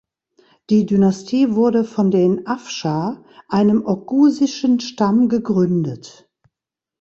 [0.71, 6.27] Die Dynastie wurde von den Afschar, einem oghusischen Stamm, gegründet.